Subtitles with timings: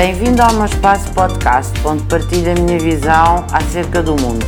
[0.00, 4.46] Bem-vindo ao meu espaço podcast, onde partilho a minha visão acerca do mundo.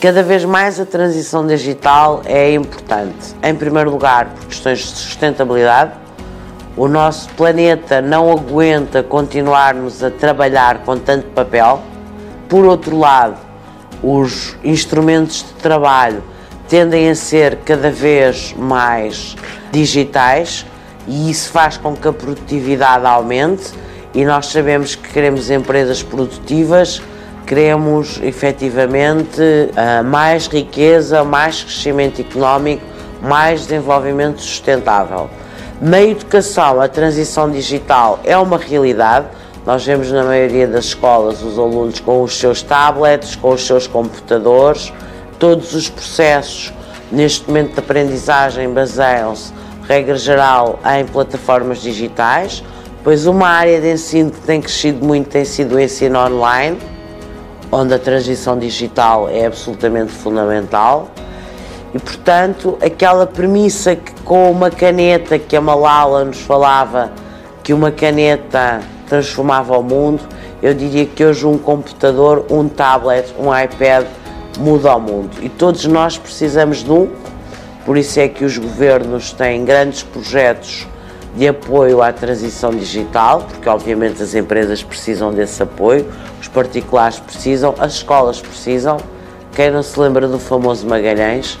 [0.00, 3.34] Cada vez mais a transição digital é importante.
[3.42, 5.94] Em primeiro lugar, por questões de sustentabilidade.
[6.76, 11.82] O nosso planeta não aguenta continuarmos a trabalhar com tanto papel.
[12.48, 13.36] Por outro lado,
[14.00, 16.22] os instrumentos de trabalho
[16.68, 19.34] tendem a ser cada vez mais
[19.72, 20.64] digitais
[21.08, 23.72] e isso faz com que a produtividade aumente
[24.14, 27.02] e nós sabemos que queremos empresas produtivas,
[27.46, 29.42] queremos efetivamente
[29.76, 32.82] ah, mais riqueza, mais crescimento económico,
[33.20, 35.28] mais desenvolvimento sustentável.
[35.80, 39.26] Na educação, a transição digital é uma realidade.
[39.66, 43.86] Nós vemos na maioria das escolas os alunos com os seus tablets, com os seus
[43.86, 44.92] computadores,
[45.38, 46.72] todos os processos
[47.10, 49.52] neste momento de aprendizagem baseiam-se,
[49.88, 52.62] regra geral, em plataformas digitais.
[53.04, 56.78] Pois uma área de ensino que tem crescido muito tem sido o ensino online,
[57.70, 61.10] onde a transição digital é absolutamente fundamental.
[61.92, 67.12] E portanto, aquela premissa que com uma caneta que a Malala nos falava
[67.62, 70.22] que uma caneta transformava o mundo,
[70.62, 74.06] eu diria que hoje um computador, um tablet, um iPad
[74.58, 75.36] muda o mundo.
[75.42, 77.10] E todos nós precisamos de um,
[77.84, 80.86] por isso é que os governos têm grandes projetos
[81.34, 86.06] de apoio à transição digital, porque obviamente as empresas precisam desse apoio,
[86.40, 88.98] os particulares precisam, as escolas precisam.
[89.52, 91.58] Quem não se lembra do famoso Magalhães?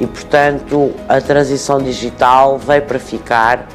[0.00, 3.68] E portanto, a transição digital veio para ficar,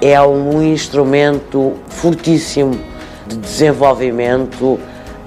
[0.00, 2.78] é um instrumento fortíssimo
[3.26, 4.78] de desenvolvimento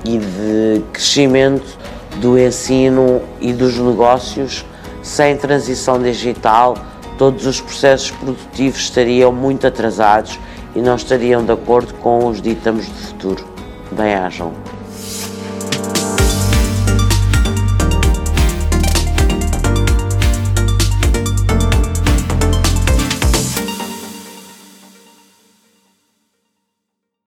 [0.05, 1.77] e de crescimento
[2.15, 4.65] do ensino e dos negócios.
[5.01, 6.75] Sem transição digital,
[7.19, 10.39] todos os processos produtivos estariam muito atrasados
[10.73, 13.45] e não estariam de acordo com os ditames do futuro.
[13.91, 14.53] Bem-ajam.